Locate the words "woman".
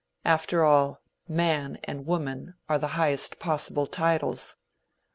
2.07-2.55